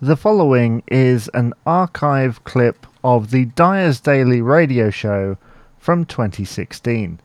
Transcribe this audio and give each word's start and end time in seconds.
The 0.00 0.16
following 0.16 0.84
is 0.86 1.28
an 1.34 1.54
archive 1.66 2.44
clip 2.44 2.86
of 3.02 3.32
the 3.32 3.46
Dyer's 3.46 3.98
Daily 3.98 4.40
radio 4.40 4.90
show 4.90 5.38
from 5.76 6.04
2016. 6.04 7.18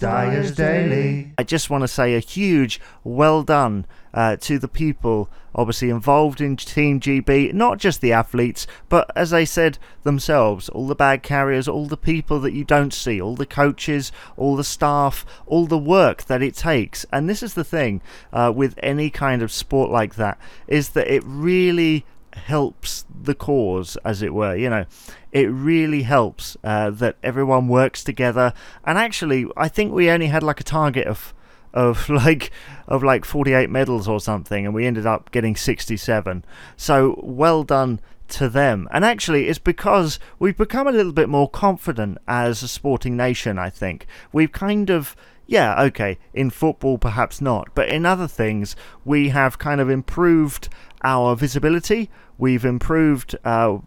Dyer's 0.00 0.52
Daily. 0.52 1.32
I 1.38 1.44
just 1.44 1.70
want 1.70 1.82
to 1.82 1.88
say 1.88 2.14
a 2.14 2.20
huge 2.20 2.80
well 3.04 3.42
done 3.42 3.86
uh, 4.12 4.36
to 4.36 4.58
the 4.58 4.66
people 4.66 5.30
obviously 5.54 5.90
involved 5.90 6.40
in 6.40 6.56
Team 6.56 7.00
GB, 7.00 7.52
not 7.52 7.78
just 7.78 8.00
the 8.00 8.12
athletes, 8.12 8.66
but 8.88 9.10
as 9.14 9.30
they 9.30 9.44
said 9.44 9.78
themselves, 10.02 10.68
all 10.68 10.86
the 10.86 10.94
bag 10.94 11.22
carriers, 11.22 11.68
all 11.68 11.86
the 11.86 11.96
people 11.96 12.40
that 12.40 12.52
you 12.52 12.64
don't 12.64 12.94
see, 12.94 13.20
all 13.20 13.36
the 13.36 13.46
coaches, 13.46 14.10
all 14.36 14.56
the 14.56 14.64
staff, 14.64 15.26
all 15.46 15.66
the 15.66 15.78
work 15.78 16.24
that 16.24 16.42
it 16.42 16.54
takes. 16.54 17.04
And 17.12 17.28
this 17.28 17.42
is 17.42 17.54
the 17.54 17.64
thing 17.64 18.00
uh, 18.32 18.52
with 18.54 18.78
any 18.82 19.10
kind 19.10 19.42
of 19.42 19.52
sport 19.52 19.90
like 19.90 20.14
that, 20.16 20.38
is 20.66 20.90
that 20.90 21.12
it 21.12 21.22
really 21.26 22.04
helps 22.34 23.04
the 23.22 23.34
cause, 23.34 23.96
as 24.04 24.22
it 24.22 24.34
were. 24.34 24.54
You 24.56 24.70
know, 24.70 24.84
it 25.32 25.46
really 25.46 26.02
helps 26.02 26.56
uh, 26.64 26.90
that 26.90 27.16
everyone 27.22 27.68
works 27.68 28.02
together. 28.04 28.52
And 28.84 28.98
actually, 28.98 29.46
I 29.56 29.68
think 29.68 29.92
we 29.92 30.10
only 30.10 30.26
had 30.26 30.42
like 30.42 30.60
a 30.60 30.64
target 30.64 31.06
of 31.06 31.34
of 31.72 32.08
like 32.08 32.50
of 32.88 33.02
like 33.02 33.24
48 33.24 33.70
medals 33.70 34.08
or 34.08 34.20
something 34.20 34.66
and 34.66 34.74
we 34.74 34.86
ended 34.86 35.06
up 35.06 35.30
getting 35.30 35.54
67 35.54 36.44
so 36.76 37.20
well 37.22 37.62
done 37.62 38.00
to 38.26 38.48
them 38.48 38.88
and 38.90 39.04
actually 39.04 39.46
it's 39.46 39.60
because 39.60 40.18
we've 40.40 40.56
become 40.56 40.88
a 40.88 40.92
little 40.92 41.12
bit 41.12 41.28
more 41.28 41.48
confident 41.48 42.18
as 42.26 42.62
a 42.62 42.68
sporting 42.68 43.16
nation 43.16 43.56
i 43.56 43.70
think 43.70 44.06
we've 44.32 44.52
kind 44.52 44.90
of 44.90 45.14
yeah, 45.50 45.82
okay, 45.82 46.16
in 46.32 46.48
football 46.48 46.96
perhaps 46.96 47.40
not, 47.40 47.74
but 47.74 47.88
in 47.88 48.06
other 48.06 48.28
things 48.28 48.76
we 49.04 49.30
have 49.30 49.58
kind 49.58 49.80
of 49.80 49.90
improved 49.90 50.68
our 51.02 51.34
visibility. 51.34 52.08
We've 52.38 52.64
improved. 52.64 53.34
Uh, 53.44 53.78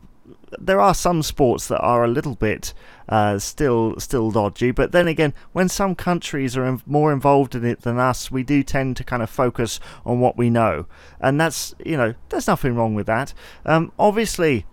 there 0.59 0.81
are 0.81 0.93
some 0.93 1.23
sports 1.23 1.69
that 1.69 1.79
are 1.79 2.03
a 2.03 2.09
little 2.09 2.35
bit 2.35 2.73
uh, 3.07 3.39
still 3.39 3.97
still 3.97 4.29
dodgy, 4.29 4.71
but 4.71 4.91
then 4.91 5.07
again, 5.07 5.33
when 5.53 5.69
some 5.69 5.95
countries 5.95 6.57
are 6.57 6.79
more 6.85 7.13
involved 7.13 7.55
in 7.55 7.63
it 7.63 7.83
than 7.83 7.97
us, 7.97 8.29
we 8.29 8.43
do 8.43 8.61
tend 8.61 8.97
to 8.97 9.05
kind 9.05 9.23
of 9.23 9.29
focus 9.29 9.79
on 10.05 10.19
what 10.19 10.35
we 10.35 10.49
know, 10.49 10.85
and 11.21 11.39
that's 11.39 11.73
you 11.85 11.95
know 11.95 12.13
there's 12.27 12.47
nothing 12.47 12.75
wrong 12.75 12.93
with 12.93 13.07
that. 13.07 13.33
Um, 13.65 13.93
obviously, 13.97 14.65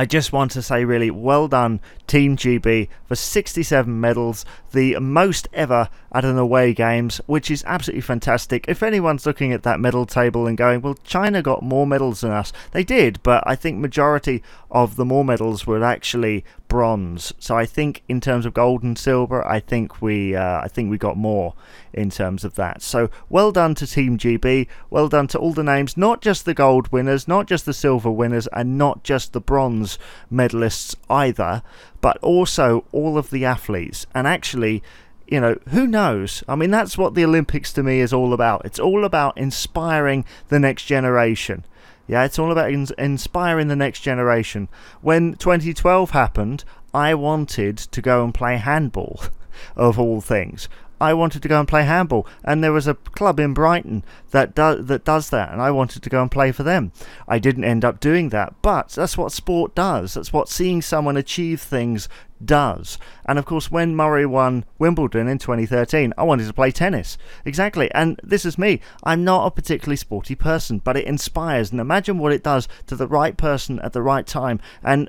I 0.00 0.04
just 0.04 0.32
want 0.32 0.52
to 0.52 0.62
say, 0.62 0.84
really, 0.84 1.10
well 1.10 1.48
done, 1.48 1.80
Team 2.06 2.36
GB, 2.36 2.88
for 3.06 3.16
67 3.16 4.00
medals, 4.00 4.44
the 4.70 4.96
most 5.00 5.48
ever 5.52 5.88
at 6.12 6.24
an 6.24 6.38
away 6.38 6.72
games, 6.72 7.20
which 7.26 7.50
is 7.50 7.64
absolutely 7.66 8.02
fantastic. 8.02 8.64
If 8.68 8.84
anyone's 8.84 9.26
looking 9.26 9.52
at 9.52 9.64
that 9.64 9.80
medal 9.80 10.06
table 10.06 10.46
and 10.46 10.56
going, 10.56 10.82
well, 10.82 10.94
China 11.02 11.42
got 11.42 11.64
more 11.64 11.84
medals 11.84 12.20
than 12.20 12.30
us, 12.30 12.52
they 12.70 12.84
did, 12.84 13.20
but 13.24 13.42
I 13.44 13.56
think 13.56 13.78
majority 13.78 14.40
of 14.70 14.94
the 14.94 15.04
more 15.04 15.24
medals 15.24 15.66
were 15.66 15.82
actually 15.82 16.44
bronze. 16.68 17.32
So 17.38 17.56
I 17.56 17.66
think 17.66 18.02
in 18.08 18.20
terms 18.20 18.46
of 18.46 18.54
gold 18.54 18.82
and 18.82 18.96
silver, 18.96 19.46
I 19.46 19.60
think 19.60 20.00
we 20.00 20.36
uh, 20.36 20.60
I 20.60 20.68
think 20.68 20.90
we 20.90 20.98
got 20.98 21.16
more 21.16 21.54
in 21.92 22.10
terms 22.10 22.44
of 22.44 22.54
that. 22.54 22.82
So 22.82 23.10
well 23.28 23.50
done 23.50 23.74
to 23.76 23.86
Team 23.86 24.18
GB. 24.18 24.68
Well 24.90 25.08
done 25.08 25.26
to 25.28 25.38
all 25.38 25.52
the 25.52 25.64
names, 25.64 25.96
not 25.96 26.20
just 26.20 26.44
the 26.44 26.54
gold 26.54 26.92
winners, 26.92 27.26
not 27.26 27.46
just 27.46 27.66
the 27.66 27.74
silver 27.74 28.10
winners, 28.10 28.46
and 28.48 28.78
not 28.78 29.02
just 29.02 29.32
the 29.32 29.40
bronze 29.40 29.98
medalists 30.32 30.94
either, 31.10 31.62
but 32.00 32.18
also 32.18 32.84
all 32.92 33.18
of 33.18 33.30
the 33.30 33.44
athletes. 33.44 34.06
And 34.14 34.26
actually 34.26 34.82
you 35.30 35.40
know, 35.40 35.58
who 35.68 35.86
knows? 35.86 36.42
I 36.48 36.56
mean, 36.56 36.70
that's 36.70 36.96
what 36.96 37.14
the 37.14 37.24
Olympics 37.24 37.70
to 37.74 37.82
me 37.82 38.00
is 38.00 38.14
all 38.14 38.32
about. 38.32 38.64
It's 38.64 38.78
all 38.78 39.04
about 39.04 39.36
inspiring 39.36 40.24
the 40.48 40.58
next 40.58 40.84
generation. 40.84 41.64
Yeah, 42.08 42.24
it's 42.24 42.38
all 42.38 42.50
about 42.50 42.72
in- 42.72 42.88
inspiring 42.96 43.68
the 43.68 43.76
next 43.76 44.00
generation. 44.00 44.68
When 45.02 45.34
2012 45.34 46.10
happened, 46.10 46.64
I 46.94 47.14
wanted 47.14 47.76
to 47.76 48.02
go 48.02 48.24
and 48.24 48.32
play 48.34 48.56
handball, 48.56 49.20
of 49.76 49.98
all 49.98 50.20
things. 50.22 50.68
I 51.00 51.14
wanted 51.14 51.42
to 51.42 51.48
go 51.48 51.58
and 51.58 51.68
play 51.68 51.84
handball, 51.84 52.26
and 52.44 52.62
there 52.62 52.72
was 52.72 52.86
a 52.86 52.94
club 52.94 53.38
in 53.38 53.54
Brighton 53.54 54.04
that 54.30 54.54
do- 54.54 54.82
that 54.82 55.04
does 55.04 55.30
that, 55.30 55.52
and 55.52 55.62
I 55.62 55.70
wanted 55.70 56.02
to 56.02 56.10
go 56.10 56.22
and 56.22 56.30
play 56.30 56.52
for 56.52 56.62
them. 56.62 56.92
I 57.26 57.38
didn't 57.38 57.64
end 57.64 57.84
up 57.84 58.00
doing 58.00 58.30
that, 58.30 58.54
but 58.62 58.88
that's 58.90 59.16
what 59.16 59.32
sport 59.32 59.74
does. 59.74 60.14
That's 60.14 60.32
what 60.32 60.48
seeing 60.48 60.82
someone 60.82 61.16
achieve 61.16 61.60
things 61.60 62.08
does. 62.44 62.98
And 63.26 63.38
of 63.38 63.44
course, 63.44 63.70
when 63.70 63.96
Murray 63.96 64.26
won 64.26 64.64
Wimbledon 64.78 65.28
in 65.28 65.38
2013, 65.38 66.12
I 66.16 66.22
wanted 66.22 66.46
to 66.46 66.52
play 66.52 66.70
tennis. 66.70 67.18
Exactly. 67.44 67.90
And 67.92 68.20
this 68.22 68.44
is 68.44 68.58
me. 68.58 68.80
I'm 69.04 69.24
not 69.24 69.46
a 69.46 69.50
particularly 69.50 69.96
sporty 69.96 70.34
person, 70.34 70.78
but 70.78 70.96
it 70.96 71.06
inspires. 71.06 71.70
And 71.70 71.80
imagine 71.80 72.18
what 72.18 72.32
it 72.32 72.42
does 72.42 72.68
to 72.86 72.96
the 72.96 73.08
right 73.08 73.36
person 73.36 73.80
at 73.80 73.92
the 73.92 74.02
right 74.02 74.26
time. 74.26 74.60
And 74.82 75.08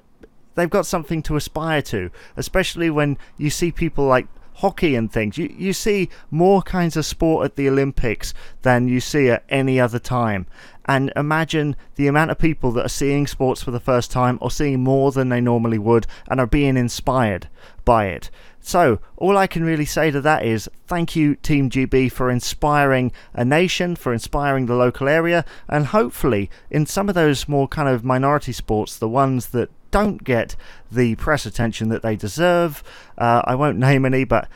they've 0.55 0.69
got 0.69 0.85
something 0.85 1.21
to 1.23 1.35
aspire 1.35 1.81
to, 1.83 2.09
especially 2.35 2.89
when 2.89 3.17
you 3.37 3.49
see 3.49 3.71
people 3.71 4.05
like 4.05 4.27
hockey 4.59 4.95
and 4.95 5.11
things. 5.11 5.37
You 5.37 5.53
you 5.57 5.73
see 5.73 6.09
more 6.29 6.61
kinds 6.61 6.97
of 6.97 7.05
sport 7.05 7.45
at 7.45 7.55
the 7.55 7.69
Olympics 7.69 8.33
than 8.61 8.87
you 8.87 8.99
see 8.99 9.29
at 9.29 9.43
any 9.49 9.79
other 9.79 9.99
time. 9.99 10.45
And 10.85 11.13
imagine 11.15 11.75
the 11.95 12.07
amount 12.07 12.31
of 12.31 12.39
people 12.39 12.71
that 12.71 12.85
are 12.85 12.89
seeing 12.89 13.27
sports 13.27 13.61
for 13.61 13.69
the 13.69 13.79
first 13.79 14.09
time 14.09 14.39
or 14.41 14.49
seeing 14.49 14.83
more 14.83 15.11
than 15.11 15.29
they 15.29 15.39
normally 15.39 15.77
would 15.77 16.07
and 16.27 16.39
are 16.39 16.47
being 16.47 16.77
inspired 16.77 17.47
by 17.85 18.07
it. 18.07 18.31
So, 18.59 18.99
all 19.15 19.37
I 19.37 19.47
can 19.47 19.63
really 19.63 19.85
say 19.85 20.11
to 20.11 20.19
that 20.21 20.43
is 20.43 20.69
thank 20.87 21.15
you, 21.15 21.35
Team 21.35 21.69
GB, 21.69 22.11
for 22.11 22.29
inspiring 22.29 23.11
a 23.33 23.45
nation, 23.45 23.95
for 23.95 24.11
inspiring 24.11 24.65
the 24.65 24.75
local 24.75 25.07
area, 25.07 25.45
and 25.67 25.87
hopefully, 25.87 26.49
in 26.69 26.85
some 26.85 27.07
of 27.07 27.15
those 27.15 27.47
more 27.47 27.67
kind 27.67 27.87
of 27.87 28.03
minority 28.03 28.51
sports, 28.51 28.97
the 28.97 29.07
ones 29.07 29.47
that 29.47 29.69
don't 29.91 30.23
get 30.23 30.55
the 30.91 31.15
press 31.15 31.45
attention 31.45 31.89
that 31.89 32.01
they 32.01 32.15
deserve. 32.15 32.83
Uh, 33.17 33.41
I 33.45 33.55
won't 33.55 33.77
name 33.77 34.05
any, 34.05 34.23
but 34.23 34.47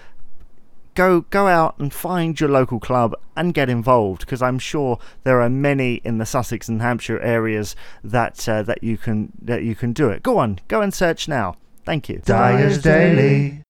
go 0.95 1.21
go 1.21 1.47
out 1.47 1.75
and 1.79 1.94
find 1.94 2.39
your 2.39 2.49
local 2.49 2.79
club 2.79 3.16
and 3.35 3.53
get 3.53 3.69
involved 3.69 4.21
because 4.21 4.41
I'm 4.41 4.59
sure 4.59 4.99
there 5.23 5.41
are 5.41 5.49
many 5.49 5.95
in 6.03 6.17
the 6.17 6.25
Sussex 6.25 6.69
and 6.69 6.81
Hampshire 6.81 7.19
areas 7.19 7.75
that 8.03 8.47
uh, 8.47 8.63
that 8.63 8.83
you 8.83 8.97
can 8.97 9.31
that 9.41 9.63
you 9.63 9.75
can 9.75 9.94
do 9.94 10.09
it. 10.09 10.23
Go 10.23 10.38
on, 10.38 10.59
go 10.67 10.81
and 10.81 10.94
search 10.94 11.27
now. 11.27 11.55
Thank 11.85 12.09
you. 12.09 12.21
Dyer's 12.23 12.81
Daily. 12.81 13.61